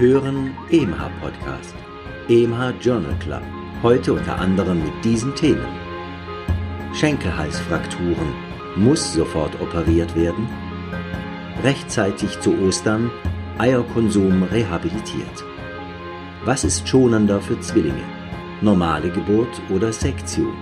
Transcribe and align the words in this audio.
Hören 0.00 0.56
EMH 0.70 1.10
Podcast, 1.20 1.74
EMH 2.26 2.72
Journal 2.80 3.14
Club. 3.18 3.42
Heute 3.82 4.14
unter 4.14 4.38
anderem 4.38 4.82
mit 4.82 5.04
diesen 5.04 5.34
Themen. 5.34 5.68
Schenkelhalsfrakturen. 6.94 8.32
Muss 8.76 9.12
sofort 9.12 9.60
operiert 9.60 10.16
werden? 10.16 10.48
Rechtzeitig 11.62 12.40
zu 12.40 12.58
Ostern. 12.62 13.10
Eierkonsum 13.58 14.42
rehabilitiert. 14.44 15.44
Was 16.46 16.64
ist 16.64 16.88
schonender 16.88 17.38
für 17.42 17.60
Zwillinge? 17.60 18.04
Normale 18.62 19.10
Geburt 19.10 19.60
oder 19.68 19.92
Sektion? 19.92 20.54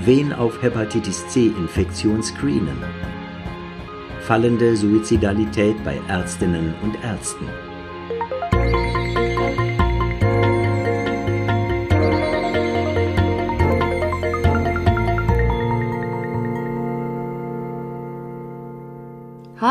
Wen 0.00 0.34
auf 0.34 0.60
Hepatitis 0.60 1.26
C-Infektion 1.28 2.22
screenen? 2.22 2.84
Fallende 4.20 4.76
Suizidalität 4.76 5.82
bei 5.84 5.98
Ärztinnen 6.08 6.74
und 6.82 7.02
Ärzten. 7.02 7.48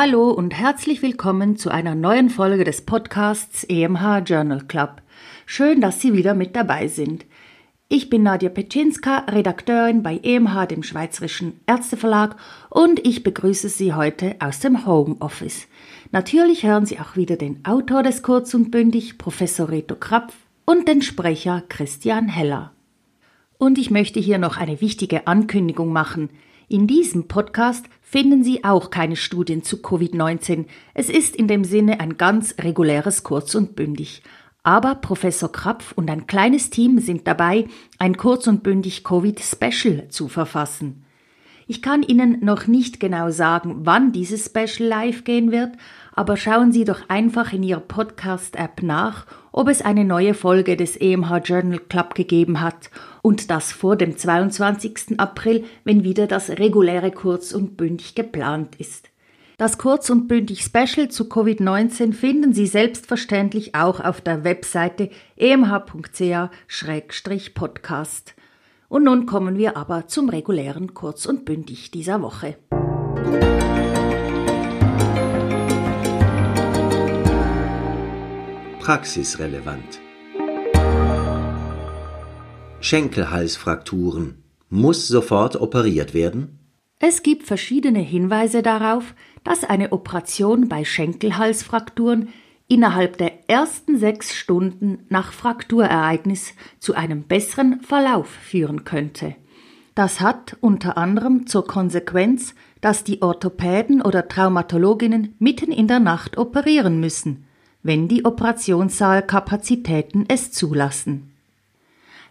Hallo 0.07 0.29
und 0.29 0.53
herzlich 0.53 1.01
willkommen 1.01 1.57
zu 1.57 1.71
einer 1.71 1.95
neuen 1.95 2.29
Folge 2.29 2.63
des 2.63 2.83
Podcasts 2.83 3.63
EMH 3.63 4.19
Journal 4.23 4.61
Club. 4.67 5.01
Schön, 5.47 5.81
dass 5.81 5.99
Sie 5.99 6.13
wieder 6.13 6.35
mit 6.35 6.55
dabei 6.55 6.87
sind. 6.87 7.25
Ich 7.89 8.07
bin 8.11 8.21
Nadja 8.21 8.49
Petschinska, 8.49 9.25
Redakteurin 9.27 10.03
bei 10.03 10.19
EMH, 10.21 10.67
dem 10.67 10.83
Schweizerischen 10.83 11.59
Ärzteverlag, 11.65 12.35
und 12.69 13.03
ich 13.03 13.23
begrüße 13.23 13.67
Sie 13.67 13.95
heute 13.95 14.35
aus 14.37 14.59
dem 14.59 14.85
Homeoffice. 14.85 15.65
Natürlich 16.11 16.61
hören 16.61 16.85
Sie 16.85 16.99
auch 16.99 17.15
wieder 17.15 17.35
den 17.35 17.65
Autor 17.65 18.03
des 18.03 18.21
Kurz 18.21 18.53
und 18.53 18.69
Bündig, 18.69 19.17
Professor 19.17 19.69
Reto 19.69 19.95
Krapf, 19.95 20.35
und 20.65 20.87
den 20.87 21.01
Sprecher 21.01 21.63
Christian 21.67 22.27
Heller. 22.27 22.73
Und 23.57 23.79
ich 23.79 23.89
möchte 23.89 24.19
hier 24.19 24.37
noch 24.37 24.57
eine 24.57 24.81
wichtige 24.81 25.25
Ankündigung 25.25 25.91
machen. 25.91 26.29
In 26.67 26.87
diesem 26.87 27.27
Podcast 27.27 27.85
finden 28.01 28.43
Sie 28.43 28.63
auch 28.63 28.89
keine 28.89 29.15
Studien 29.15 29.63
zu 29.63 29.77
Covid-19. 29.77 30.65
Es 30.95 31.09
ist 31.09 31.35
in 31.35 31.47
dem 31.47 31.63
Sinne 31.63 31.99
ein 31.99 32.17
ganz 32.17 32.55
reguläres 32.59 33.23
Kurz 33.23 33.53
und 33.53 33.75
Bündig. 33.75 34.23
Aber 34.63 34.95
Professor 34.95 35.51
Krapf 35.51 35.91
und 35.91 36.09
ein 36.09 36.25
kleines 36.25 36.71
Team 36.71 36.97
sind 36.97 37.27
dabei, 37.27 37.67
ein 37.99 38.17
Kurz 38.17 38.47
und 38.47 38.63
Bündig 38.63 39.03
Covid-Special 39.03 40.07
zu 40.09 40.27
verfassen. 40.27 41.04
Ich 41.67 41.81
kann 41.81 42.03
Ihnen 42.03 42.45
noch 42.45 42.67
nicht 42.67 42.99
genau 42.99 43.31
sagen, 43.31 43.77
wann 43.85 44.11
dieses 44.11 44.45
Special 44.45 44.87
live 44.87 45.23
gehen 45.23 45.51
wird, 45.51 45.71
aber 46.13 46.37
schauen 46.37 46.71
Sie 46.71 46.85
doch 46.85 47.09
einfach 47.09 47.53
in 47.53 47.63
Ihrer 47.63 47.79
Podcast-App 47.79 48.83
nach, 48.83 49.25
ob 49.51 49.67
es 49.67 49.81
eine 49.81 50.05
neue 50.05 50.35
Folge 50.35 50.77
des 50.77 50.95
EMH 50.95 51.41
Journal 51.43 51.79
Club 51.79 52.13
gegeben 52.13 52.61
hat 52.61 52.91
und 53.23 53.49
das 53.49 53.71
vor 53.71 53.95
dem 53.95 54.15
22. 54.15 55.19
April, 55.19 55.63
wenn 55.83 56.03
wieder 56.03 56.27
das 56.27 56.51
reguläre 56.51 57.09
Kurz 57.09 57.51
und 57.51 57.77
Bündig 57.77 58.13
geplant 58.13 58.75
ist. 58.77 59.09
Das 59.57 59.79
Kurz 59.79 60.11
und 60.11 60.27
Bündig 60.27 60.61
Special 60.61 61.09
zu 61.09 61.23
Covid-19 61.23 62.13
finden 62.13 62.53
Sie 62.53 62.67
selbstverständlich 62.67 63.73
auch 63.73 64.01
auf 64.01 64.21
der 64.21 64.43
Webseite 64.43 65.09
emh.ch-podcast. 65.37 68.35
Und 68.87 69.03
nun 69.03 69.25
kommen 69.25 69.57
wir 69.57 69.77
aber 69.77 70.07
zum 70.07 70.29
regulären 70.29 70.93
Kurz 70.93 71.25
und 71.25 71.45
Bündig 71.45 71.91
dieser 71.91 72.21
Woche. 72.21 72.57
Praxisrelevant. 78.79 79.99
Schenkelhalsfrakturen. 82.81 84.43
Muss 84.69 85.07
sofort 85.07 85.55
operiert 85.55 86.13
werden? 86.13 86.59
Es 86.99 87.23
gibt 87.23 87.43
verschiedene 87.43 87.99
Hinweise 87.99 88.61
darauf, 88.61 89.15
dass 89.43 89.63
eine 89.63 89.91
Operation 89.91 90.69
bei 90.69 90.85
Schenkelhalsfrakturen 90.85 92.29
innerhalb 92.67 93.17
der 93.17 93.49
ersten 93.49 93.97
sechs 93.97 94.33
Stunden 94.33 95.05
nach 95.09 95.31
Frakturereignis 95.31 96.53
zu 96.79 96.95
einem 96.95 97.23
besseren 97.23 97.81
Verlauf 97.81 98.27
führen 98.27 98.83
könnte. 98.83 99.35
Das 99.93 100.19
hat 100.19 100.57
unter 100.59 100.97
anderem 100.97 101.47
zur 101.47 101.67
Konsequenz, 101.67 102.55
dass 102.81 103.03
die 103.03 103.21
Orthopäden 103.21 104.01
oder 104.01 104.27
Traumatologinnen 104.27 105.35
mitten 105.39 105.71
in 105.71 105.87
der 105.87 105.99
Nacht 105.99 106.37
operieren 106.37 106.99
müssen, 106.99 107.45
wenn 107.81 108.07
die 108.07 108.25
Operationssaalkapazitäten 108.25 110.25
es 110.27 110.51
zulassen. 110.51 111.31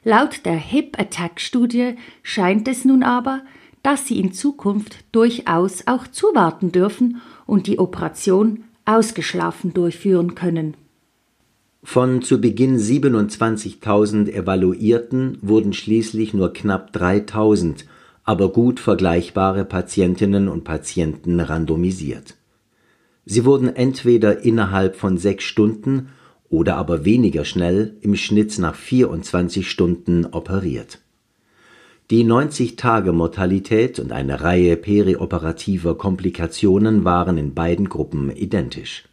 Laut 0.02 0.44
der 0.44 0.56
Hip 0.56 1.00
Attack 1.00 1.40
Studie 1.40 1.94
scheint 2.22 2.68
es 2.68 2.84
nun 2.84 3.02
aber, 3.02 3.42
dass 3.82 4.06
sie 4.06 4.20
in 4.20 4.32
Zukunft 4.32 5.04
durchaus 5.12 5.86
auch 5.86 6.06
zuwarten 6.06 6.72
dürfen 6.72 7.22
und 7.46 7.66
die 7.66 7.78
Operation 7.78 8.64
ausgeschlafen 8.84 9.74
durchführen 9.74 10.34
können. 10.34 10.76
Von 11.82 12.22
zu 12.22 12.40
Beginn 12.40 12.78
27.000 12.78 14.32
Evaluierten 14.32 15.38
wurden 15.42 15.72
schließlich 15.74 16.32
nur 16.32 16.52
knapp 16.52 16.96
3.000, 16.96 17.84
aber 18.24 18.50
gut 18.50 18.80
vergleichbare 18.80 19.66
Patientinnen 19.66 20.48
und 20.48 20.64
Patienten 20.64 21.40
randomisiert. 21.40 22.36
Sie 23.26 23.44
wurden 23.44 23.68
entweder 23.68 24.40
innerhalb 24.44 24.96
von 24.96 25.18
sechs 25.18 25.44
Stunden 25.44 26.08
oder 26.48 26.76
aber 26.76 27.04
weniger 27.04 27.44
schnell 27.44 27.96
im 28.00 28.16
Schnitt 28.16 28.58
nach 28.58 28.74
24 28.74 29.68
Stunden 29.68 30.24
operiert. 30.26 31.03
Die 32.10 32.22
90-Tage-Mortalität 32.22 33.98
und 33.98 34.12
eine 34.12 34.42
Reihe 34.42 34.76
perioperativer 34.76 35.96
Komplikationen 35.96 37.04
waren 37.04 37.38
in 37.38 37.54
beiden 37.54 37.88
Gruppen 37.88 38.30
identisch. 38.30 39.04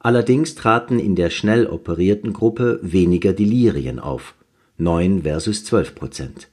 Allerdings 0.00 0.56
traten 0.56 0.98
in 0.98 1.14
der 1.14 1.30
schnell 1.30 1.68
operierten 1.68 2.32
Gruppe 2.32 2.80
weniger 2.82 3.32
Delirien 3.32 4.00
auf 4.00 4.34
(9 4.78 5.22
versus 5.22 5.64
12 5.64 5.94
Prozent) 5.94 6.48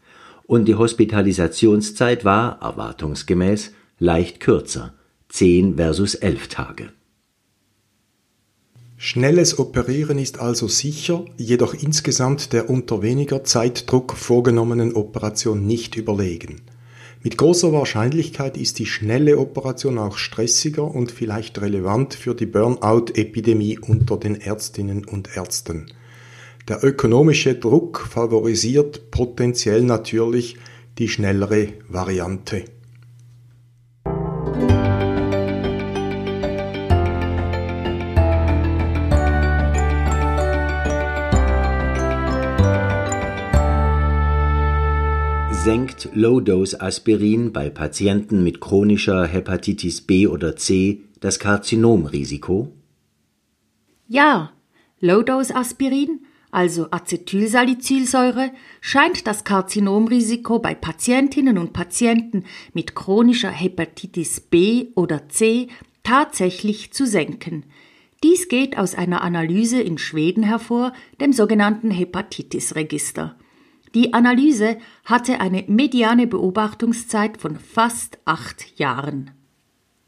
und 0.45 0.65
die 0.67 0.75
Hospitalisationszeit 0.75 2.23
war 2.23 2.61
erwartungsgemäß 2.61 3.73
leicht 3.97 4.39
kürzer 4.39 4.93
(10 5.29 5.77
versus 5.77 6.13
11 6.13 6.49
Tage). 6.49 6.89
Schnelles 9.01 9.57
Operieren 9.57 10.19
ist 10.19 10.41
also 10.41 10.67
sicher, 10.67 11.23
jedoch 11.37 11.73
insgesamt 11.73 12.51
der 12.51 12.69
unter 12.69 13.01
weniger 13.01 13.45
Zeitdruck 13.45 14.11
vorgenommenen 14.17 14.93
Operation 14.93 15.65
nicht 15.65 15.95
überlegen. 15.95 16.63
Mit 17.23 17.37
großer 17.37 17.71
Wahrscheinlichkeit 17.71 18.57
ist 18.57 18.77
die 18.77 18.85
schnelle 18.85 19.37
Operation 19.37 19.97
auch 19.99 20.17
stressiger 20.17 20.83
und 20.83 21.13
vielleicht 21.13 21.61
relevant 21.61 22.13
für 22.13 22.35
die 22.35 22.45
Burnout-Epidemie 22.45 23.79
unter 23.79 24.17
den 24.17 24.35
Ärztinnen 24.35 25.05
und 25.05 25.29
Ärzten. 25.33 25.85
Der 26.67 26.83
ökonomische 26.83 27.55
Druck 27.55 28.01
favorisiert 28.01 29.11
potenziell 29.11 29.81
natürlich 29.81 30.57
die 30.97 31.07
schnellere 31.07 31.69
Variante. 31.87 32.65
Senkt 45.69 46.09
Low-Dose-Aspirin 46.15 47.53
bei 47.53 47.69
Patienten 47.69 48.43
mit 48.43 48.59
chronischer 48.59 49.27
Hepatitis 49.27 50.01
B 50.01 50.25
oder 50.25 50.55
C 50.55 51.01
das 51.19 51.37
Karzinomrisiko? 51.37 52.73
Ja, 54.07 54.51
Low-Dose-Aspirin, 54.99 56.21
also 56.49 56.87
Acetylsalicylsäure, 56.89 58.49
scheint 58.81 59.27
das 59.27 59.43
Karzinomrisiko 59.43 60.57
bei 60.57 60.73
Patientinnen 60.73 61.59
und 61.59 61.71
Patienten 61.71 62.45
mit 62.73 62.95
chronischer 62.95 63.51
Hepatitis 63.51 64.39
B 64.39 64.87
oder 64.95 65.29
C 65.29 65.67
tatsächlich 66.01 66.93
zu 66.93 67.05
senken. 67.05 67.63
Dies 68.23 68.47
geht 68.47 68.75
aus 68.75 68.95
einer 68.95 69.21
Analyse 69.21 69.79
in 69.79 69.99
Schweden 69.99 70.41
hervor, 70.41 70.93
dem 71.21 71.31
sogenannten 71.31 71.91
Hepatitis-Register. 71.91 73.35
Die 73.95 74.13
Analyse 74.13 74.77
hatte 75.03 75.39
eine 75.39 75.63
mediane 75.67 76.27
Beobachtungszeit 76.27 77.37
von 77.37 77.55
fast 77.57 78.19
acht 78.25 78.77
Jahren. 78.77 79.31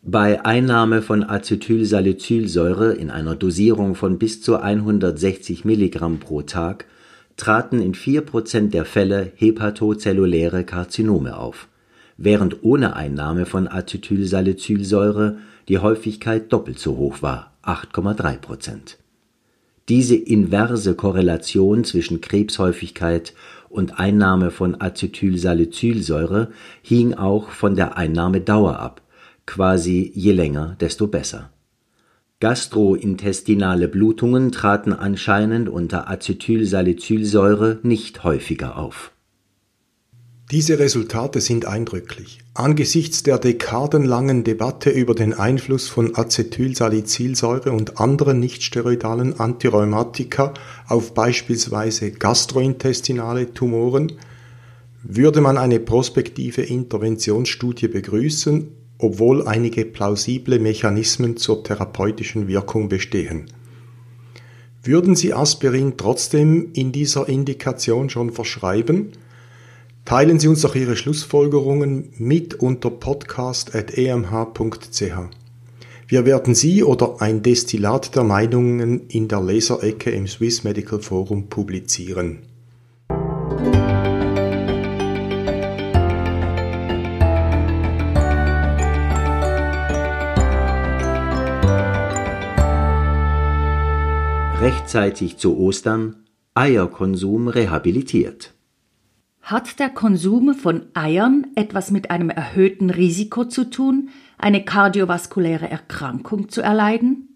Bei 0.04 0.46
Einnahme 0.46 1.02
von 1.02 1.24
Acetylsalicylsäure 1.24 2.94
in 2.94 3.10
einer 3.10 3.36
Dosierung 3.36 3.96
von 3.96 4.20
bis 4.20 4.42
zu 4.42 4.58
160 4.58 5.66
Milligramm 5.66 6.20
pro 6.20 6.42
Tag 6.44 6.86
traten 7.38 7.82
in 7.82 7.96
vier 7.96 8.22
Prozent 8.22 8.74
der 8.74 8.86
Fälle 8.86 9.32
hepatozelluläre 9.36 10.64
Karzinome 10.64 11.38
auf, 11.38 11.68
während 12.18 12.64
ohne 12.64 12.96
Einnahme 12.96 13.48
von 13.48 13.68
Acetylsalicylsäure 13.68 15.38
die 15.68 15.80
Häufigkeit 15.80 16.54
doppelt 16.54 16.78
so 16.78 16.98
hoch 16.98 17.22
war 17.22 17.54
(8,3 17.64 18.38
Prozent 18.38 18.98
Diese 19.90 20.16
inverse 20.16 20.96
Korrelation 20.96 21.84
zwischen 21.84 22.22
Krebshäufigkeit 22.22 23.34
und 23.72 24.00
Einnahme 24.00 24.52
von 24.52 24.80
Acetylsalicylsäure 24.80 26.52
hing 26.82 27.14
auch 27.14 27.50
von 27.50 27.76
der 27.76 27.98
Einnahmedauer 27.98 28.80
ab, 28.80 29.02
quasi 29.46 30.12
je 30.14 30.34
länger, 30.34 30.76
desto 30.80 31.08
besser. 31.08 31.50
Gastrointestinale 32.40 33.88
Blutungen 33.88 34.52
traten 34.52 34.94
anscheinend 34.94 35.70
unter 35.70 36.10
Acetylsalicylsäure 36.10 37.80
nicht 37.84 38.24
häufiger 38.24 38.78
auf 38.78 39.12
diese 40.52 40.80
Resultate 40.80 41.40
sind 41.40 41.66
eindrücklich. 41.66 42.40
Angesichts 42.54 43.24
der 43.24 43.40
dekadenlangen 43.40 44.44
Debatte 44.44 44.90
über 44.90 45.16
den 45.16 45.34
Einfluss 45.34 45.88
von 45.88 46.14
Acetylsalicylsäure 46.14 47.72
und 47.72 48.02
anderen 48.02 48.42
nichtsteroidalen 48.42 49.40
Antirheumatika 49.40 50.54
auf 50.88 51.14
beispielsweise 51.14 52.12
gastrointestinale 52.12 53.54
Tumoren 53.54 54.12
würde 55.04 55.40
man 55.40 55.58
eine 55.58 55.80
prospektive 55.80 56.64
Interventionsstudie 56.64 57.88
begrüßen, 57.88 58.68
obwohl 58.98 59.48
einige 59.48 59.86
plausible 59.86 60.60
Mechanismen 60.60 61.38
zur 61.38 61.64
therapeutischen 61.64 62.50
Wirkung 62.50 62.90
bestehen. 62.90 63.46
Würden 64.84 65.16
Sie 65.16 65.34
Aspirin 65.34 65.94
trotzdem 65.96 66.72
in 66.74 66.92
dieser 66.92 67.30
Indikation 67.30 68.10
schon 68.10 68.32
verschreiben? 68.32 69.14
Teilen 70.06 70.40
Sie 70.40 70.48
uns 70.48 70.62
doch 70.62 70.76
Ihre 70.76 70.96
Schlussfolgerungen 70.96 72.14
mit 72.18 72.54
unter 72.56 72.90
podcast.emh.ch. 72.90 75.02
Wir 76.08 76.26
werden 76.26 76.56
Sie 76.56 76.84
oder 76.84 77.22
ein 77.22 77.42
Destillat 77.42 78.16
der 78.16 78.24
Meinungen 78.24 79.08
in 79.08 79.30
der 79.30 79.42
Leserecke 79.42 80.12
im 80.12 80.28
Swiss 80.28 80.66
Medical 80.66 81.02
Forum 81.02 81.48
publizieren. 81.48 82.40
Rechtzeitig 94.60 95.38
zu 95.38 95.58
Ostern 95.58 96.18
Eierkonsum 96.54 97.48
rehabilitiert. 97.48 98.54
Hat 99.52 99.80
der 99.80 99.90
Konsum 99.90 100.54
von 100.54 100.84
Eiern 100.94 101.48
etwas 101.56 101.92
mit 101.92 102.10
einem 102.10 102.30
erhöhten 102.30 102.90
Risiko 102.90 103.44
zu 103.44 103.70
tun, 103.70 104.08
eine 104.38 104.64
kardiovaskuläre 104.64 105.70
Erkrankung 105.70 106.48
zu 106.48 106.62
erleiden? 106.62 107.28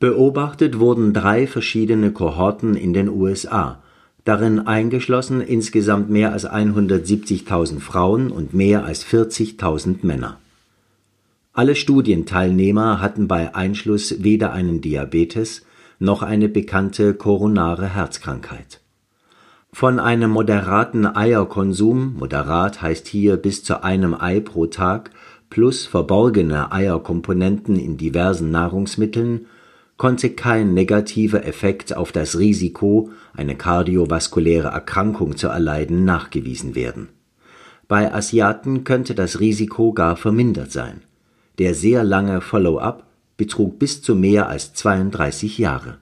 Beobachtet 0.00 0.80
wurden 0.80 1.12
drei 1.12 1.46
verschiedene 1.46 2.10
Kohorten 2.10 2.74
in 2.74 2.92
den 2.92 3.08
USA, 3.08 3.80
darin 4.24 4.66
eingeschlossen 4.66 5.40
insgesamt 5.40 6.10
mehr 6.10 6.32
als 6.32 6.50
170.000 6.50 7.78
Frauen 7.78 8.32
und 8.32 8.52
mehr 8.52 8.84
als 8.84 9.06
40.000 9.06 9.98
Männer. 10.02 10.40
Alle 11.52 11.76
Studienteilnehmer 11.76 13.00
hatten 13.00 13.28
bei 13.28 13.54
Einschluss 13.54 14.20
weder 14.24 14.52
einen 14.52 14.80
Diabetes 14.80 15.64
noch 16.00 16.24
eine 16.24 16.48
bekannte 16.48 17.14
koronare 17.14 17.94
Herzkrankheit 17.94 18.80
von 19.78 20.00
einem 20.00 20.30
moderaten 20.30 21.04
Eierkonsum 21.04 22.14
(moderat 22.14 22.80
heißt 22.80 23.06
hier 23.06 23.36
bis 23.36 23.62
zu 23.62 23.84
einem 23.84 24.14
Ei 24.18 24.40
pro 24.40 24.64
Tag 24.64 25.10
plus 25.50 25.84
verborgene 25.84 26.72
Eierkomponenten 26.72 27.78
in 27.78 27.98
diversen 27.98 28.50
Nahrungsmitteln) 28.50 29.44
konnte 29.98 30.30
kein 30.30 30.72
negativer 30.72 31.44
Effekt 31.44 31.94
auf 31.94 32.10
das 32.10 32.38
Risiko, 32.38 33.10
eine 33.34 33.54
kardiovaskuläre 33.54 34.68
Erkrankung 34.68 35.36
zu 35.36 35.48
erleiden, 35.48 36.06
nachgewiesen 36.06 36.74
werden. 36.74 37.10
Bei 37.86 38.14
Asiaten 38.14 38.82
könnte 38.84 39.14
das 39.14 39.40
Risiko 39.40 39.92
gar 39.92 40.16
vermindert 40.16 40.72
sein. 40.72 41.02
Der 41.58 41.74
sehr 41.74 42.02
lange 42.02 42.40
Follow-up 42.40 43.04
betrug 43.36 43.78
bis 43.78 44.00
zu 44.00 44.14
mehr 44.14 44.48
als 44.48 44.72
32 44.72 45.58
Jahre 45.58 45.98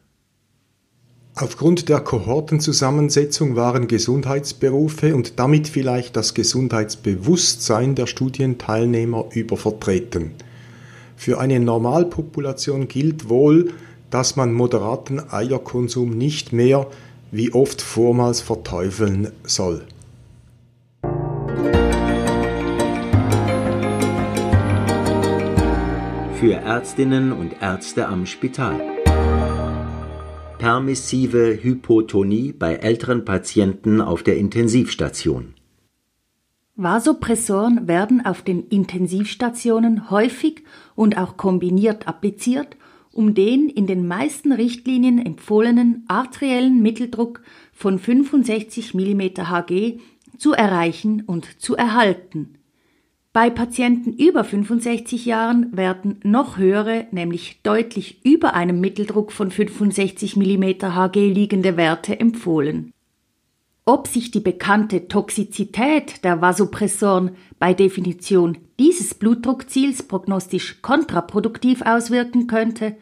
Aufgrund 1.37 1.89
der 1.89 1.99
Kohortenzusammensetzung 1.99 3.57
waren 3.57 3.89
Gesundheitsberufe 3.89 5.17
und 5.17 5.41
damit 5.41 5.67
vielleicht 5.67 6.15
das 6.15 6.33
Gesundheitsbewusstsein 6.35 7.97
der 7.97 8.07
Studienteilnehmer 8.07 9.25
übervertreten. 9.33 10.31
Für 11.17 11.41
eine 11.41 11.59
Normalpopulation 11.59 12.87
gilt 12.87 13.29
wohl, 13.29 13.73
dass 14.11 14.37
man 14.37 14.53
moderaten 14.53 15.21
Eierkonsum 15.29 16.17
nicht 16.17 16.53
mehr 16.53 16.87
wie 17.33 17.53
oft 17.53 17.83
vormals 17.83 18.41
verteufeln 18.41 19.33
soll. 19.43 19.83
Für 26.39 26.53
Ärztinnen 26.53 27.33
und 27.33 27.61
Ärzte 27.61 28.07
am 28.07 28.25
Spital 28.27 28.94
permissive 30.65 31.63
Hypotonie 31.63 32.53
bei 32.53 32.77
älteren 32.77 33.27
Patienten 33.27 34.01
auf 34.01 34.23
der 34.23 34.39
Intensivstation. 34.39 35.53
Vasopressoren 36.75 37.87
werden 37.87 38.25
auf 38.25 38.41
den 38.41 38.69
Intensivstationen 38.69 40.09
häufig 40.09 40.63
und 40.95 41.19
auch 41.19 41.37
kombiniert 41.37 42.09
appliziert, 42.09 42.79
um 43.13 43.35
den 43.35 43.69
in 43.69 43.87
den 43.87 44.09
meisten 44.09 44.53
Richtlinien 44.53 45.19
empfohlenen 45.19 46.07
arteriellen 46.09 46.81
Mitteldruck 46.81 47.43
von 47.75 47.99
65 47.99 48.95
mm 48.95 49.21
Hg 49.21 49.99
zu 50.39 50.55
erreichen 50.55 51.25
und 51.27 51.61
zu 51.61 51.77
erhalten 51.77 52.55
bei 53.35 53.51
Patienten 53.51 54.13
über 54.13 54.45
65 54.45 55.27
Jahren 55.27 55.77
werden 55.77 56.21
noch 56.23 56.57
höhere, 56.57 57.09
nämlich 57.11 57.59
deutlich 57.65 58.25
über 58.25 58.55
einem 58.55 58.79
Mitteldruck 58.81 59.33
von 59.33 59.51
65 59.51 60.37
mm 60.37 60.63
Hg 60.81 61.17
liegende 61.17 61.77
Werte 61.77 62.19
empfohlen. 62.21 62.93
Ob 63.85 64.07
sich 64.07 64.31
die 64.31 64.41
bekannte 64.41 65.09
Toxizität 65.09 66.23
der 66.23 66.41
Vasopressoren 66.41 67.33
bei 67.59 67.75
Definition 67.75 68.57
dieses 68.79 69.15
Blutdruckziels 69.15 70.05
prognostisch 70.05 70.81
kontraproduktiv 70.81 71.83
auswirken 71.83 72.47
könnte, 72.47 72.95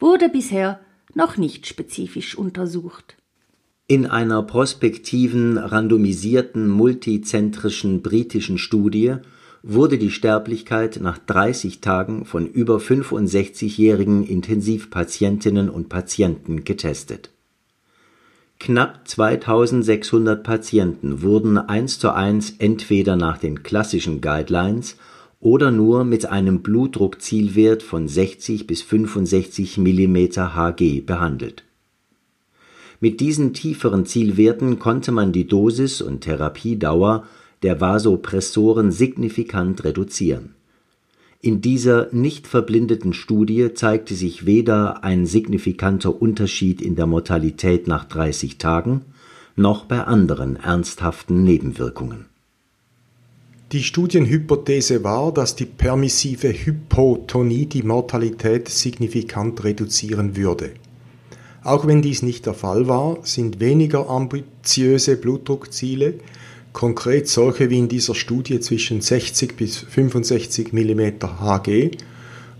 wurde 0.00 0.28
bisher 0.28 0.80
noch 1.14 1.36
nicht 1.36 1.64
spezifisch 1.64 2.36
untersucht. 2.36 3.16
In 3.86 4.04
einer 4.04 4.42
prospektiven, 4.42 5.58
randomisierten, 5.58 6.68
multizentrischen 6.68 8.02
britischen 8.02 8.58
Studie 8.58 9.14
wurde 9.62 9.98
die 9.98 10.10
Sterblichkeit 10.10 10.98
nach 11.02 11.18
30 11.18 11.80
Tagen 11.80 12.24
von 12.24 12.46
über 12.46 12.76
65-jährigen 12.78 14.24
Intensivpatientinnen 14.24 15.68
und 15.68 15.88
Patienten 15.88 16.64
getestet. 16.64 17.30
Knapp 18.58 19.06
2600 19.06 20.42
Patienten 20.42 21.22
wurden 21.22 21.58
eins 21.58 21.98
zu 21.98 22.12
eins 22.12 22.54
entweder 22.58 23.16
nach 23.16 23.38
den 23.38 23.62
klassischen 23.62 24.20
Guidelines 24.20 24.96
oder 25.40 25.70
nur 25.70 26.04
mit 26.04 26.26
einem 26.26 26.62
Blutdruckzielwert 26.62 27.82
von 27.82 28.08
60 28.08 28.66
bis 28.66 28.82
65 28.82 29.76
mm 29.78 30.16
Hg 30.36 31.00
behandelt. 31.02 31.64
Mit 32.98 33.20
diesen 33.20 33.52
tieferen 33.52 34.06
Zielwerten 34.06 34.78
konnte 34.78 35.12
man 35.12 35.32
die 35.32 35.46
Dosis 35.46 36.00
und 36.00 36.22
Therapiedauer 36.22 37.26
der 37.62 37.80
Vasopressoren 37.80 38.92
signifikant 38.92 39.84
reduzieren. 39.84 40.54
In 41.40 41.60
dieser 41.60 42.08
nicht 42.12 42.46
verblindeten 42.46 43.12
Studie 43.12 43.72
zeigte 43.74 44.14
sich 44.14 44.46
weder 44.46 45.04
ein 45.04 45.26
signifikanter 45.26 46.20
Unterschied 46.20 46.80
in 46.80 46.96
der 46.96 47.06
Mortalität 47.06 47.86
nach 47.86 48.04
30 48.04 48.58
Tagen 48.58 49.02
noch 49.54 49.84
bei 49.84 50.02
anderen 50.02 50.56
ernsthaften 50.56 51.44
Nebenwirkungen. 51.44 52.26
Die 53.72 53.82
Studienhypothese 53.82 55.02
war, 55.02 55.32
dass 55.32 55.56
die 55.56 55.64
permissive 55.64 56.52
Hypotonie 56.52 57.66
die 57.66 57.82
Mortalität 57.82 58.68
signifikant 58.68 59.64
reduzieren 59.64 60.36
würde. 60.36 60.70
Auch 61.64 61.84
wenn 61.86 62.00
dies 62.00 62.22
nicht 62.22 62.46
der 62.46 62.54
Fall 62.54 62.86
war, 62.86 63.18
sind 63.22 63.58
weniger 63.58 64.08
ambitiöse 64.08 65.16
Blutdruckziele 65.16 66.14
konkret 66.76 67.26
solche 67.26 67.68
wie 67.70 67.78
in 67.78 67.88
dieser 67.88 68.14
Studie 68.14 68.60
zwischen 68.60 69.00
60 69.00 69.56
bis 69.56 69.78
65 69.78 70.74
mm 70.74 71.00
Hg 71.40 71.90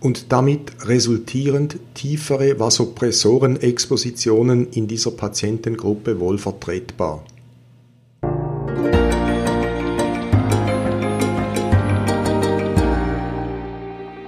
und 0.00 0.32
damit 0.32 0.88
resultierend 0.88 1.76
tiefere 1.92 2.58
Vasopressorenexpositionen 2.58 4.70
in 4.70 4.88
dieser 4.88 5.10
Patientengruppe 5.10 6.18
wohl 6.18 6.38
vertretbar. 6.38 7.26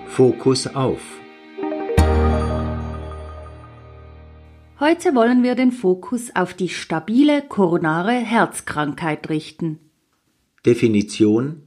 Fokus 0.09 0.67
auf 0.67 1.01
Heute 4.89 5.15
wollen 5.15 5.43
wir 5.43 5.55
den 5.55 5.71
Fokus 5.71 6.31
auf 6.35 6.55
die 6.55 6.71
stabile 6.71 7.43
koronare 7.43 8.13
Herzkrankheit 8.13 9.29
richten. 9.29 9.79
Definition 10.65 11.61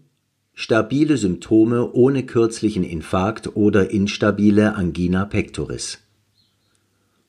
Stabile 0.56 1.18
Symptome 1.18 1.92
ohne 1.92 2.26
kürzlichen 2.26 2.84
Infarkt 2.84 3.56
oder 3.56 3.92
instabile 3.92 4.74
Angina 4.74 5.26
pectoris. 5.26 6.00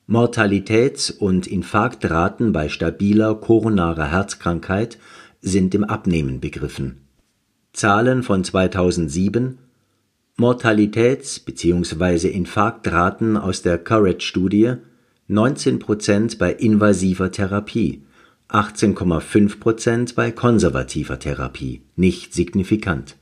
Mortalitäts- 0.09 1.15
und 1.15 1.45
Infarktraten 1.45 2.53
bei 2.53 2.69
stabiler 2.69 3.35
koronarer 3.35 4.09
Herzkrankheit 4.09 4.97
sind 5.41 5.75
im 5.75 5.83
Abnehmen 5.83 6.39
begriffen. 6.39 7.07
Zahlen 7.71 8.23
von 8.23 8.43
2007 8.43 9.59
Mortalitäts- 10.39 11.45
bzw. 11.45 12.29
Infarktraten 12.29 13.37
aus 13.37 13.61
der 13.61 13.77
Courage-Studie 13.77 14.77
19% 15.29 16.37
bei 16.37 16.51
invasiver 16.51 17.31
Therapie, 17.31 18.03
18,5% 18.49 20.15
bei 20.15 20.31
konservativer 20.31 21.17
Therapie, 21.19 21.81
nicht 21.95 22.33
signifikant. 22.33 23.15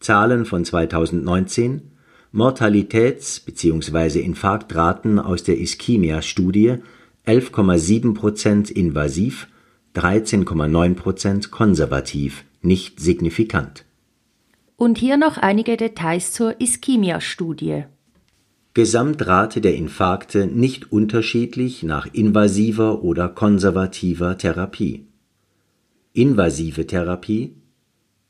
Zahlen 0.00 0.44
von 0.44 0.64
2019 0.64 1.90
Mortalitäts- 2.32 3.44
bzw. 3.44 4.20
Infarktraten 4.20 5.20
aus 5.20 5.44
der 5.44 5.60
Ischemia-Studie 5.60 6.78
11,7% 7.26 8.70
invasiv, 8.70 9.48
13,9% 9.94 11.50
konservativ, 11.50 12.44
nicht 12.60 12.98
signifikant. 12.98 13.84
Und 14.76 14.98
hier 14.98 15.16
noch 15.16 15.38
einige 15.38 15.76
Details 15.76 16.32
zur 16.32 16.60
Ischemia-Studie. 16.60 17.84
Gesamtrate 18.74 19.60
der 19.60 19.76
Infarkte 19.76 20.48
nicht 20.48 20.90
unterschiedlich 20.90 21.84
nach 21.84 22.08
invasiver 22.12 23.04
oder 23.04 23.28
konservativer 23.28 24.36
Therapie. 24.36 25.06
Invasive 26.12 26.84
Therapie 26.84 27.54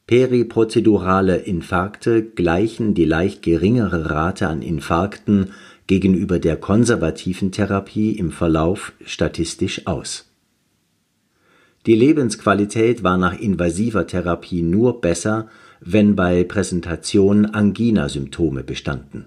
Periprozedurale 0.07 1.37
Infarkte 1.37 2.23
gleichen 2.23 2.93
die 2.93 3.07
leicht 3.07 3.41
geringere 3.41 4.11
Rate 4.11 4.49
an 4.49 4.61
Infarkten 4.61 5.53
gegenüber 5.87 6.39
der 6.39 6.59
konservativen 6.59 7.51
Therapie 7.51 8.11
im 8.13 8.31
Verlauf 8.31 8.93
statistisch 9.03 9.87
aus. 9.87 10.31
Die 11.87 11.95
Lebensqualität 11.95 13.03
war 13.03 13.17
nach 13.17 13.41
invasiver 13.41 14.07
Therapie 14.07 14.61
nur 14.61 15.01
besser, 15.01 15.49
wenn 15.81 16.15
bei 16.15 16.45
Präsentation 16.45 17.47
Angina-Symptome 17.47 18.63
bestanden. 18.63 19.25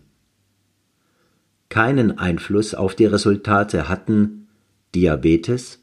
Keinen 1.69 2.17
Einfluss 2.17 2.73
auf 2.73 2.95
die 2.95 3.05
Resultate 3.05 3.89
hatten 3.89 4.47
Diabetes, 4.95 5.79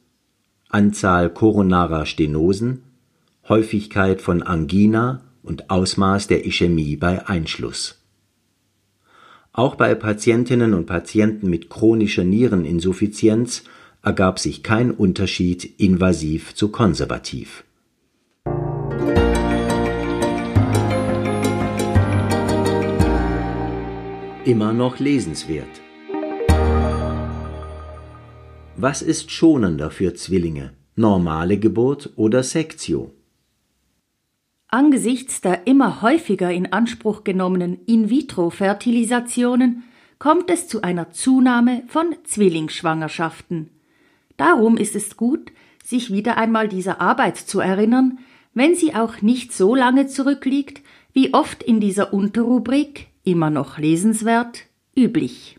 Anzahl 0.68 1.30
koronarer 1.30 2.06
Stenosen, 2.06 2.82
Häufigkeit 3.48 4.22
von 4.22 4.42
Angina 4.42 5.22
und 5.42 5.70
Ausmaß 5.70 6.26
der 6.26 6.46
Ischämie 6.46 6.96
bei 6.96 7.28
Einschluss. 7.28 8.00
Auch 9.52 9.76
bei 9.76 9.94
Patientinnen 9.94 10.74
und 10.74 10.86
Patienten 10.86 11.48
mit 11.48 11.70
chronischer 11.70 12.24
Niereninsuffizienz 12.24 13.62
ergab 14.02 14.38
sich 14.38 14.62
kein 14.62 14.90
Unterschied 14.90 15.78
invasiv 15.78 16.54
zu 16.54 16.70
konservativ. 16.70 17.62
Immer 24.46 24.74
noch 24.74 24.98
lesenswert. 24.98 25.80
Was 28.76 29.00
ist 29.00 29.30
schonender 29.30 29.90
für 29.90 30.12
Zwillinge? 30.12 30.74
Normale 30.96 31.58
Geburt 31.58 32.10
oder 32.16 32.42
Sektio? 32.42 33.10
Angesichts 34.68 35.40
der 35.40 35.66
immer 35.66 36.02
häufiger 36.02 36.52
in 36.52 36.74
Anspruch 36.74 37.24
genommenen 37.24 37.78
In-vitro-Fertilisationen 37.86 39.84
kommt 40.18 40.50
es 40.50 40.68
zu 40.68 40.82
einer 40.82 41.10
Zunahme 41.10 41.82
von 41.86 42.14
Zwillingsschwangerschaften. 42.24 43.70
Darum 44.36 44.76
ist 44.76 44.94
es 44.94 45.16
gut, 45.16 45.52
sich 45.82 46.12
wieder 46.12 46.36
einmal 46.36 46.68
dieser 46.68 47.00
Arbeit 47.00 47.38
zu 47.38 47.60
erinnern, 47.60 48.18
wenn 48.52 48.74
sie 48.74 48.94
auch 48.94 49.22
nicht 49.22 49.54
so 49.54 49.74
lange 49.74 50.06
zurückliegt, 50.06 50.82
wie 51.14 51.32
oft 51.32 51.62
in 51.62 51.80
dieser 51.80 52.12
Unterrubrik 52.12 53.08
immer 53.24 53.50
noch 53.50 53.78
lesenswert 53.78 54.66
üblich. 54.96 55.58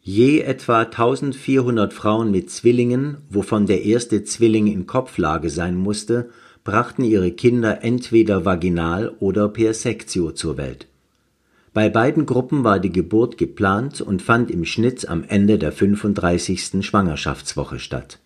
Je 0.00 0.40
etwa 0.40 0.82
1400 0.82 1.92
Frauen 1.92 2.30
mit 2.30 2.50
Zwillingen, 2.50 3.18
wovon 3.28 3.66
der 3.66 3.84
erste 3.84 4.24
Zwilling 4.24 4.66
in 4.66 4.86
Kopflage 4.86 5.50
sein 5.50 5.76
musste, 5.76 6.30
brachten 6.64 7.04
ihre 7.04 7.30
Kinder 7.30 7.82
entweder 7.82 8.44
vaginal 8.44 9.14
oder 9.20 9.48
per 9.48 9.74
Sektio 9.74 10.32
zur 10.32 10.56
Welt. 10.56 10.86
Bei 11.74 11.88
beiden 11.88 12.26
Gruppen 12.26 12.64
war 12.64 12.80
die 12.80 12.90
Geburt 12.90 13.38
geplant 13.38 14.00
und 14.00 14.22
fand 14.22 14.50
im 14.50 14.64
Schnitt 14.64 15.08
am 15.08 15.24
Ende 15.28 15.58
der 15.58 15.72
35. 15.72 16.84
Schwangerschaftswoche 16.84 17.78
statt. 17.78 18.18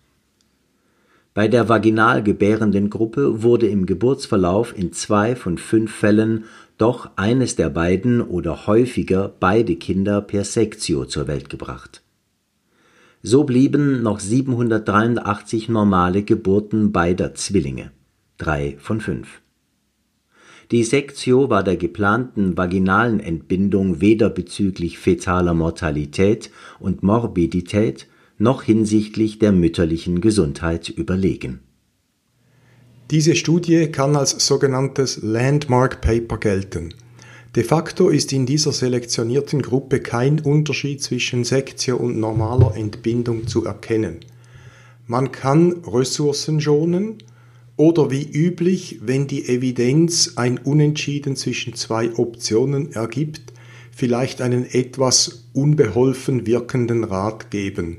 Bei 1.33 1.47
der 1.47 1.67
vaginal 1.67 2.23
gebärenden 2.23 2.89
Gruppe 2.89 3.41
wurde 3.43 3.67
im 3.67 3.85
Geburtsverlauf 3.85 4.77
in 4.77 4.93
zwei 4.93 5.35
von 5.35 5.57
fünf 5.57 5.91
Fällen 5.91 6.45
doch 6.83 7.11
eines 7.15 7.55
der 7.55 7.69
beiden 7.69 8.21
oder 8.21 8.67
häufiger 8.67 9.33
beide 9.39 9.77
Kinder 9.77 10.19
per 10.19 10.43
Sektio 10.43 11.05
zur 11.05 11.27
Welt 11.27 11.49
gebracht. 11.49 12.03
So 13.21 13.45
blieben 13.45 14.03
noch 14.03 14.19
783 14.19 15.69
normale 15.69 16.23
Geburten 16.23 16.91
beider 16.91 17.33
Zwillinge 17.35 17.91
drei 18.37 18.75
von 18.79 18.99
fünf. 18.99 19.41
Die 20.71 20.83
Sektio 20.83 21.49
war 21.49 21.63
der 21.63 21.77
geplanten 21.77 22.57
vaginalen 22.57 23.21
Entbindung 23.21 24.01
weder 24.01 24.29
bezüglich 24.29 24.97
fetaler 24.99 25.53
Mortalität 25.53 26.51
und 26.81 27.01
Morbidität 27.01 28.07
noch 28.37 28.63
hinsichtlich 28.63 29.39
der 29.39 29.53
mütterlichen 29.53 30.19
Gesundheit 30.19 30.89
überlegen. 30.89 31.61
Diese 33.13 33.35
Studie 33.35 33.91
kann 33.91 34.15
als 34.15 34.31
sogenanntes 34.43 35.19
Landmark 35.21 36.01
Paper 36.01 36.39
gelten. 36.39 36.95
De 37.55 37.63
facto 37.63 38.09
ist 38.09 38.33
in 38.33 38.47
dieser 38.47 38.71
selektionierten 38.71 39.61
Gruppe 39.61 39.99
kein 39.99 40.39
Unterschied 40.39 41.03
zwischen 41.03 41.43
Sektio 41.43 41.97
und 41.97 42.17
normaler 42.17 42.75
Entbindung 42.75 43.45
zu 43.45 43.65
erkennen. 43.65 44.21
Man 45.05 45.31
kann 45.31 45.73
Ressourcen 45.85 46.59
schonen, 46.59 47.19
oder 47.77 48.09
wie 48.09 48.23
üblich, 48.23 48.97
wenn 49.03 49.27
die 49.27 49.47
Evidenz 49.47 50.33
ein 50.37 50.57
Unentschieden 50.57 51.35
zwischen 51.35 51.75
zwei 51.75 52.15
Optionen 52.15 52.93
ergibt, 52.93 53.53
vielleicht 53.91 54.41
einen 54.41 54.65
etwas 54.65 55.49
unbeholfen 55.53 56.47
wirkenden 56.47 57.03
Rat 57.03 57.51
geben. 57.51 57.97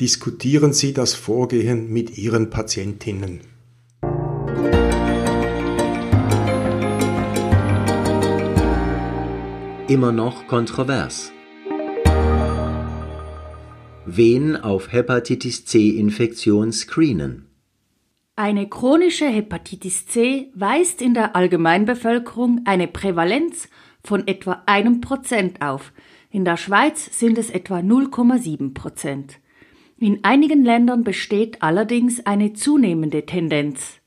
Diskutieren 0.00 0.72
Sie 0.72 0.92
das 0.92 1.14
Vorgehen 1.14 1.92
mit 1.92 2.18
Ihren 2.18 2.50
Patientinnen. 2.50 3.42
Immer 9.88 10.12
noch 10.12 10.46
kontrovers. 10.48 11.32
Wen 14.04 14.54
auf 14.54 14.92
Hepatitis 14.92 15.64
C-Infektion 15.64 16.72
screenen? 16.72 17.46
Eine 18.36 18.68
chronische 18.68 19.24
Hepatitis 19.24 20.04
C 20.06 20.50
weist 20.54 21.00
in 21.00 21.14
der 21.14 21.34
Allgemeinbevölkerung 21.34 22.60
eine 22.66 22.86
Prävalenz 22.86 23.70
von 24.04 24.26
etwa 24.26 24.62
einem 24.66 25.00
Prozent 25.00 25.62
auf. 25.62 25.94
In 26.30 26.44
der 26.44 26.58
Schweiz 26.58 27.18
sind 27.18 27.38
es 27.38 27.48
etwa 27.48 27.78
0,7 27.78 28.74
Prozent. 28.74 29.38
In 29.96 30.22
einigen 30.22 30.66
Ländern 30.66 31.02
besteht 31.02 31.62
allerdings 31.62 32.26
eine 32.26 32.52
zunehmende 32.52 33.24
Tendenz. 33.24 34.00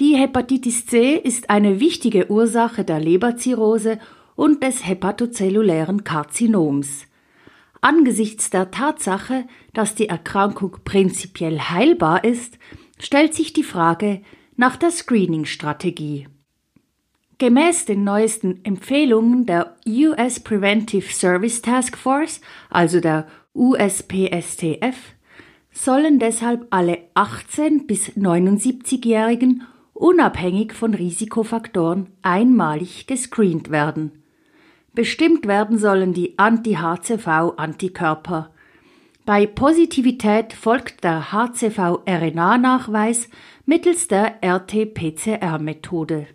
Die 0.00 0.16
Hepatitis 0.16 0.84
C 0.84 1.14
ist 1.14 1.48
eine 1.48 1.78
wichtige 1.78 2.28
Ursache 2.28 2.84
der 2.84 2.98
Leberzirrhose 2.98 3.98
und 4.36 4.62
des 4.62 4.86
hepatozellulären 4.86 6.04
Karzinoms. 6.04 7.06
Angesichts 7.80 8.50
der 8.50 8.70
Tatsache, 8.70 9.46
dass 9.72 9.94
die 9.94 10.08
Erkrankung 10.08 10.78
prinzipiell 10.84 11.58
heilbar 11.58 12.24
ist, 12.24 12.58
stellt 12.98 13.34
sich 13.34 13.52
die 13.52 13.64
Frage 13.64 14.22
nach 14.56 14.76
der 14.76 14.90
Screening-Strategie. 14.90 16.28
Gemäß 17.38 17.84
den 17.84 18.02
neuesten 18.02 18.64
Empfehlungen 18.64 19.44
der 19.44 19.76
US 19.86 20.40
Preventive 20.40 21.12
Service 21.12 21.60
Task 21.60 21.96
Force, 21.96 22.40
also 22.70 23.00
der 23.00 23.26
USPSTF, 23.52 24.96
sollen 25.70 26.18
deshalb 26.18 26.66
alle 26.70 26.98
18 27.12 27.86
bis 27.86 28.12
79-Jährigen 28.12 29.64
unabhängig 29.92 30.72
von 30.72 30.94
Risikofaktoren 30.94 32.08
einmalig 32.22 33.06
gescreent 33.06 33.70
werden. 33.70 34.22
Bestimmt 34.96 35.46
werden 35.46 35.78
sollen 35.78 36.12
die 36.14 36.36
Anti-HCV-Antikörper, 36.38 38.50
Bei 39.26 39.46
Positivität 39.46 40.54
folgt 40.54 41.04
der 41.04 41.32
HCV-RNA-Nachweis 41.32 43.28
mittels 43.66 44.08
der 44.08 44.42
RT-PCR-Methode. 44.42 46.28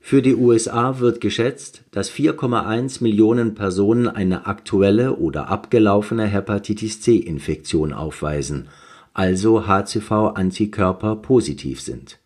Für 0.00 0.22
die 0.22 0.34
USA 0.34 1.00
wird 1.00 1.20
geschätzt, 1.20 1.84
dass 1.90 2.10
4,1 2.10 3.02
Millionen 3.02 3.54
Personen 3.54 4.08
eine 4.08 4.46
aktuelle 4.46 5.16
oder 5.16 5.48
abgelaufene 5.48 6.24
Hepatitis 6.24 7.02
C-Infektion 7.02 7.92
aufweisen, 7.92 8.68
also 9.12 9.66
HCV-Antikörper 9.66 11.16
positiv 11.16 11.82
sind, 11.82 12.18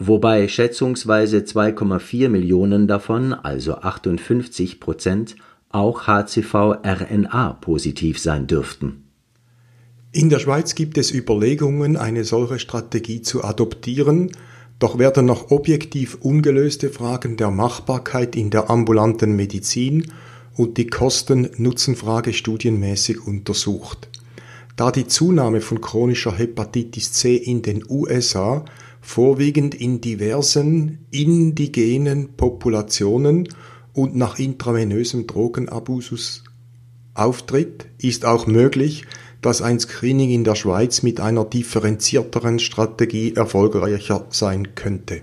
wobei 0.00 0.48
schätzungsweise 0.48 1.38
2,4 1.38 2.28
Millionen 2.28 2.88
davon, 2.88 3.32
also 3.32 3.76
58 3.76 4.80
Prozent, 4.80 5.36
auch 5.68 6.08
HCV-RNA 6.08 7.58
positiv 7.60 8.18
sein 8.18 8.48
dürften. 8.48 9.04
In 10.10 10.28
der 10.28 10.40
Schweiz 10.40 10.74
gibt 10.74 10.98
es 10.98 11.14
Überlegungen, 11.14 11.96
eine 11.96 12.24
solche 12.24 12.58
Strategie 12.58 13.22
zu 13.22 13.44
adoptieren, 13.44 14.32
doch 14.80 14.98
werden 14.98 15.26
noch 15.26 15.50
objektiv 15.52 16.16
ungelöste 16.20 16.88
Fragen 16.88 17.36
der 17.36 17.50
Machbarkeit 17.50 18.34
in 18.34 18.50
der 18.50 18.70
ambulanten 18.70 19.36
Medizin 19.36 20.10
und 20.56 20.78
die 20.78 20.86
Kosten-Nutzen-Frage 20.86 22.32
studienmäßig 22.32 23.24
untersucht. 23.24 24.08
Da 24.76 24.90
die 24.90 25.06
Zunahme 25.06 25.60
von 25.60 25.82
chronischer 25.82 26.36
Hepatitis 26.36 27.12
C 27.12 27.36
in 27.36 27.60
den 27.60 27.84
USA 27.88 28.64
vorwiegend 29.00 29.74
in 29.74 30.00
diversen 30.00 31.06
indigenen 31.10 32.36
Populationen 32.36 33.48
und 33.92 34.16
nach 34.16 34.38
intravenösem 34.38 35.26
Drogenabusus 35.26 36.44
auftritt, 37.14 37.86
ist 37.98 38.24
auch 38.24 38.46
möglich, 38.46 39.04
dass 39.42 39.62
ein 39.62 39.80
Screening 39.80 40.30
in 40.30 40.44
der 40.44 40.54
Schweiz 40.54 41.02
mit 41.02 41.20
einer 41.20 41.44
differenzierteren 41.44 42.58
Strategie 42.58 43.34
erfolgreicher 43.34 44.26
sein 44.30 44.74
könnte. 44.74 45.22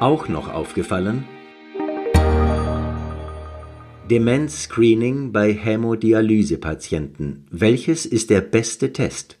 Auch 0.00 0.28
noch 0.28 0.52
aufgefallen? 0.52 1.24
Demenz-Screening 4.10 5.32
bei 5.32 5.54
Hämodialysepatienten. 5.54 7.46
Welches 7.50 8.04
ist 8.04 8.28
der 8.28 8.42
beste 8.42 8.92
Test? 8.92 9.38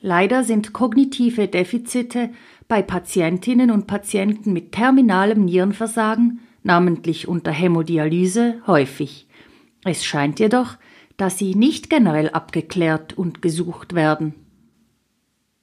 Leider 0.00 0.44
sind 0.44 0.72
kognitive 0.72 1.46
Defizite 1.46 2.30
bei 2.68 2.80
Patientinnen 2.80 3.70
und 3.70 3.86
Patienten 3.86 4.54
mit 4.54 4.72
terminalem 4.72 5.44
Nierenversagen, 5.44 6.40
namentlich 6.62 7.28
unter 7.28 7.50
Hämodialyse, 7.50 8.62
häufig. 8.66 9.26
Es 9.84 10.06
scheint 10.06 10.40
jedoch, 10.40 10.78
dass 11.18 11.36
sie 11.36 11.54
nicht 11.54 11.90
generell 11.90 12.30
abgeklärt 12.30 13.12
und 13.18 13.42
gesucht 13.42 13.94
werden. 13.94 14.45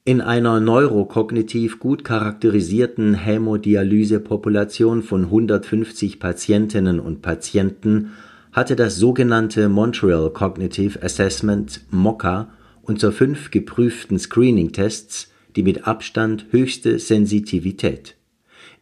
In 0.06 0.20
einer 0.20 0.60
neurokognitiv 0.60 1.80
gut 1.80 2.04
charakterisierten 2.04 3.14
Hämodialysepopulation 3.14 5.02
von 5.02 5.24
150 5.26 6.20
Patientinnen 6.20 7.00
und 7.00 7.22
Patienten 7.22 8.12
hatte 8.52 8.76
das 8.76 8.98
sogenannte 8.98 9.70
Montreal 9.70 10.30
Cognitive 10.32 11.02
Assessment 11.02 11.86
MOCA 11.90 12.50
unter 12.82 13.14
fünf 13.14 13.50
geprüften 13.50 14.20
Screening-Tests 14.20 15.30
die 15.56 15.64
mit 15.64 15.88
Abstand 15.88 16.48
höchste 16.52 17.00
Sensitivität. 17.00 18.16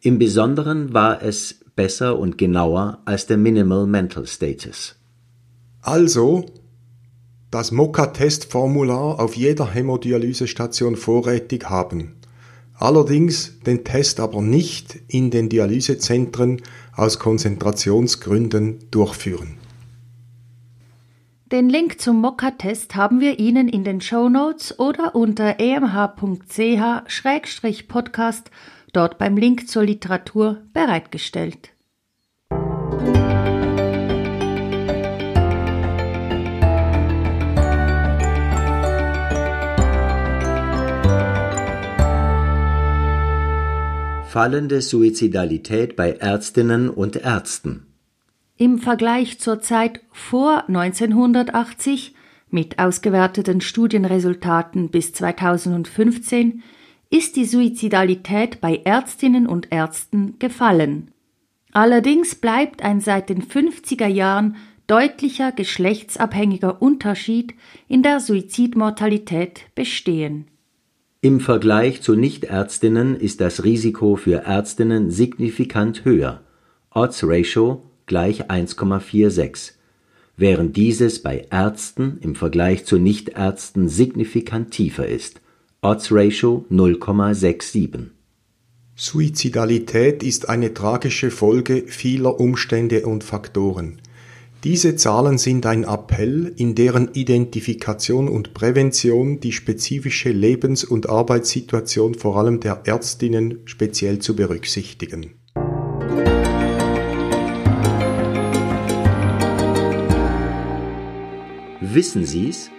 Im 0.01 0.17
Besonderen 0.17 0.93
war 0.93 1.21
es 1.21 1.59
besser 1.75 2.17
und 2.17 2.37
genauer 2.37 3.01
als 3.05 3.27
der 3.27 3.37
Minimal 3.37 3.85
Mental 3.87 4.25
Status. 4.25 4.95
Also 5.81 6.45
das 7.51 7.71
Mokka-Testformular 7.71 9.19
auf 9.19 9.35
jeder 9.35 9.69
Hämodialysestation 9.69 10.95
vorrätig 10.95 11.69
haben. 11.69 12.15
Allerdings 12.73 13.59
den 13.59 13.83
Test 13.83 14.19
aber 14.19 14.41
nicht 14.41 14.97
in 15.07 15.29
den 15.29 15.49
Dialysezentren 15.49 16.63
aus 16.95 17.19
Konzentrationsgründen 17.19 18.79
durchführen. 18.89 19.57
Den 21.51 21.69
Link 21.69 21.99
zum 21.99 22.21
Mokka-Test 22.21 22.95
haben 22.95 23.19
wir 23.19 23.37
Ihnen 23.37 23.67
in 23.67 23.83
den 23.83 23.99
Show 23.99 24.29
Notes 24.29 24.79
oder 24.79 25.15
unter 25.15 25.59
emh.ch-podcast 25.59 28.51
dort 28.93 29.17
beim 29.17 29.35
Link 29.35 29.67
zur 29.67 29.83
Literatur 29.83 30.61
bereitgestellt. 30.73 31.71
Fallende 44.31 44.81
Suizidalität 44.81 45.97
bei 45.97 46.13
Ärztinnen 46.13 46.89
und 46.89 47.17
Ärzten. 47.17 47.87
Im 48.55 48.79
Vergleich 48.79 49.39
zur 49.39 49.59
Zeit 49.59 49.99
vor 50.13 50.69
1980 50.69 52.15
mit 52.49 52.79
ausgewerteten 52.79 53.59
Studienresultaten 53.59 54.89
bis 54.89 55.11
2015 55.11 56.63
ist 57.09 57.35
die 57.35 57.43
Suizidalität 57.43 58.61
bei 58.61 58.77
Ärztinnen 58.85 59.47
und 59.47 59.69
Ärzten 59.69 60.39
gefallen. 60.39 61.11
Allerdings 61.73 62.35
bleibt 62.35 62.83
ein 62.83 63.01
seit 63.01 63.27
den 63.27 63.43
50er 63.43 64.07
Jahren 64.07 64.55
deutlicher 64.87 65.51
geschlechtsabhängiger 65.51 66.81
Unterschied 66.81 67.53
in 67.89 68.01
der 68.01 68.21
Suizidmortalität 68.21 69.63
bestehen. 69.75 70.50
Im 71.23 71.39
Vergleich 71.39 72.01
zu 72.01 72.15
Nichtärztinnen 72.15 73.15
ist 73.15 73.41
das 73.41 73.63
Risiko 73.63 74.15
für 74.15 74.37
Ärztinnen 74.37 75.11
signifikant 75.11 76.03
höher. 76.03 76.41
Odds 76.89 77.23
Ratio 77.23 77.83
gleich 78.07 78.49
1,46, 78.49 79.73
während 80.35 80.75
dieses 80.75 81.21
bei 81.21 81.45
Ärzten 81.51 82.17
im 82.21 82.33
Vergleich 82.33 82.85
zu 82.85 82.97
Nichtärzten 82.97 83.87
signifikant 83.87 84.71
tiefer 84.71 85.05
ist 85.05 85.41
(Odds 85.83 86.11
Ratio 86.11 86.65
0,67). 86.71 88.07
Suizidalität 88.95 90.23
ist 90.23 90.49
eine 90.49 90.73
tragische 90.73 91.29
Folge 91.29 91.83
vieler 91.85 92.39
Umstände 92.39 93.05
und 93.05 93.23
Faktoren. 93.23 94.00
Diese 94.63 94.95
Zahlen 94.95 95.39
sind 95.39 95.65
ein 95.65 95.85
Appell, 95.85 96.53
in 96.55 96.75
deren 96.75 97.15
Identifikation 97.15 98.29
und 98.29 98.53
Prävention 98.53 99.39
die 99.39 99.53
spezifische 99.53 100.29
Lebens- 100.29 100.83
und 100.83 101.09
Arbeitssituation 101.09 102.13
vor 102.13 102.37
allem 102.37 102.59
der 102.59 102.83
Ärztinnen 102.85 103.61
speziell 103.65 104.19
zu 104.19 104.35
berücksichtigen 104.35 105.33
Wissen 111.79 112.25
Sie's? 112.27 112.69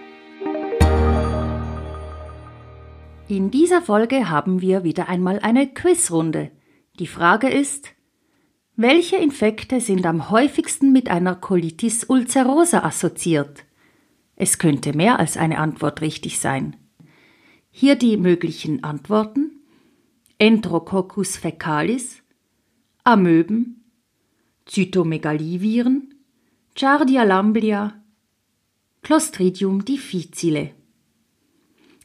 In 3.27 3.51
dieser 3.51 3.81
Folge 3.81 4.29
haben 4.29 4.61
wir 4.61 4.85
wieder 4.85 5.09
einmal 5.09 5.39
eine 5.39 5.67
Quizrunde. 5.67 6.51
Die 6.99 7.07
Frage 7.07 7.49
ist, 7.49 7.89
welche 8.75 9.17
Infekte 9.17 9.79
sind 9.79 10.05
am 10.05 10.31
häufigsten 10.31 10.91
mit 10.91 11.09
einer 11.09 11.35
Colitis 11.35 12.05
ulcerosa 12.05 12.83
assoziiert? 12.83 13.65
Es 14.35 14.57
könnte 14.57 14.95
mehr 14.95 15.19
als 15.19 15.37
eine 15.37 15.59
Antwort 15.59 16.01
richtig 16.01 16.39
sein. 16.39 16.75
Hier 17.69 17.95
die 17.95 18.17
möglichen 18.17 18.83
Antworten: 18.83 19.51
Enterococcus 20.39 21.37
fecalis, 21.37 22.23
Amöben, 23.03 23.83
Zytomegaliviren, 24.65 26.15
Giardia 26.73 27.23
lamblia, 27.23 28.01
Clostridium 29.03 29.85
difficile. 29.85 30.71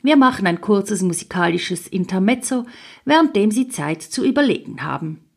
Wir 0.03 0.17
machen 0.17 0.47
ein 0.47 0.61
kurzes 0.61 1.03
musikalisches 1.03 1.89
Intermezzo, 1.89 2.67
währenddem 3.05 3.51
Sie 3.51 3.69
Zeit 3.69 4.03
zu 4.03 4.25
überlegen 4.25 4.83
haben. 4.83 5.28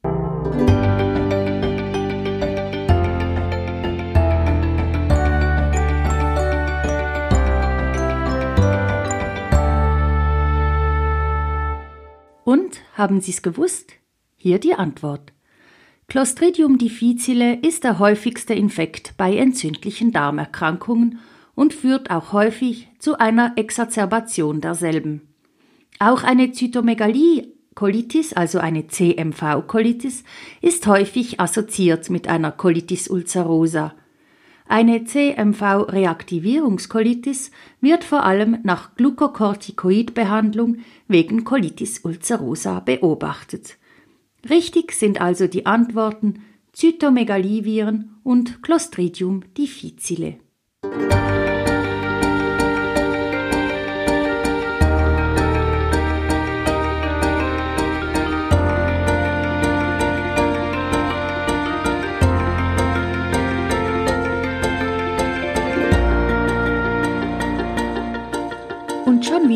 Haben 13.02 13.20
Sie 13.20 13.32
es 13.32 13.42
gewusst? 13.42 13.94
Hier 14.38 14.60
die 14.60 14.76
Antwort. 14.76 15.34
Clostridium 16.08 16.78
difficile 16.78 17.56
ist 17.56 17.84
der 17.84 17.98
häufigste 17.98 18.54
Infekt 18.54 19.18
bei 19.18 19.36
entzündlichen 19.36 20.12
Darmerkrankungen 20.12 21.18
und 21.56 21.74
führt 21.74 22.12
auch 22.12 22.32
häufig 22.32 22.90
zu 23.00 23.18
einer 23.18 23.54
Exazerbation 23.56 24.62
derselben. 24.62 25.34
Auch 25.98 26.24
eine 26.24 26.52
Zytomegalie 26.52 27.48
Colitis, 27.74 28.34
also 28.34 28.60
eine 28.60 28.86
CMV-Colitis, 28.88 30.24
ist 30.62 30.86
häufig 30.86 31.40
assoziiert 31.40 32.12
mit 32.12 32.28
einer 32.28 32.52
Colitis 32.52 33.10
ulcerosa. 33.10 33.96
Eine 34.72 35.04
CMV-Reaktivierungskolitis 35.04 37.52
wird 37.82 38.06
vor 38.06 38.24
allem 38.24 38.60
nach 38.64 38.96
Glukokortikoidbehandlung 38.96 40.78
wegen 41.10 41.44
Colitis 41.44 42.06
ulcerosa 42.06 42.80
beobachtet. 42.80 43.78
Richtig 44.50 44.94
sind 44.94 45.20
also 45.20 45.48
die 45.48 45.66
Antworten 45.66 46.44
Zytomegalieviren 46.72 48.16
und 48.24 48.64
Clostridium 48.64 49.44
difficile. 49.58 50.38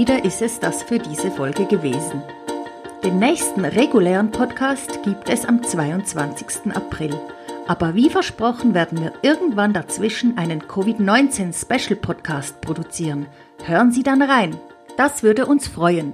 Wieder 0.05 0.23
ist 0.23 0.43
es 0.43 0.59
das 0.59 0.83
für 0.83 0.99
diese 0.99 1.31
Folge 1.31 1.65
gewesen. 1.65 2.21
Den 3.03 3.17
nächsten 3.17 3.65
regulären 3.65 4.29
Podcast 4.29 5.01
gibt 5.01 5.29
es 5.29 5.45
am 5.45 5.63
22. 5.63 6.75
April. 6.75 7.19
Aber 7.65 7.95
wie 7.95 8.11
versprochen 8.11 8.75
werden 8.75 9.01
wir 9.01 9.13
irgendwann 9.23 9.73
dazwischen 9.73 10.37
einen 10.37 10.61
Covid-19 10.61 11.59
Special 11.59 11.95
Podcast 11.99 12.61
produzieren. 12.61 13.25
Hören 13.63 13.91
Sie 13.91 14.03
dann 14.03 14.21
rein. 14.21 14.55
Das 14.95 15.23
würde 15.23 15.47
uns 15.47 15.67
freuen. 15.67 16.13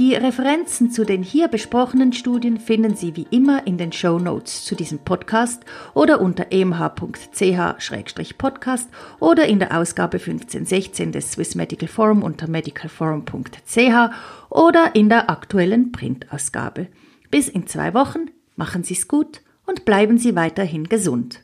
Die 0.00 0.14
Referenzen 0.14 0.90
zu 0.90 1.04
den 1.04 1.22
hier 1.22 1.46
besprochenen 1.46 2.12
Studien 2.12 2.58
finden 2.58 2.96
Sie 2.96 3.14
wie 3.14 3.28
immer 3.30 3.64
in 3.64 3.78
den 3.78 3.92
Show 3.92 4.18
Notes 4.18 4.64
zu 4.64 4.74
diesem 4.74 4.98
Podcast 4.98 5.62
oder 5.94 6.20
unter 6.20 6.50
emh.ch-podcast 6.50 8.88
oder 9.20 9.46
in 9.46 9.60
der 9.60 9.78
Ausgabe 9.78 10.16
1516 10.16 11.12
des 11.12 11.30
Swiss 11.30 11.54
Medical 11.54 11.86
Forum 11.86 12.24
unter 12.24 12.48
medicalforum.ch 12.48 14.10
oder 14.50 14.96
in 14.96 15.08
der 15.08 15.30
aktuellen 15.30 15.92
Printausgabe. 15.92 16.88
Bis 17.30 17.48
in 17.48 17.68
zwei 17.68 17.94
Wochen, 17.94 18.30
machen 18.56 18.82
Sie 18.82 18.94
es 18.94 19.06
gut 19.06 19.42
und 19.64 19.84
bleiben 19.84 20.18
Sie 20.18 20.34
weiterhin 20.34 20.88
gesund. 20.88 21.43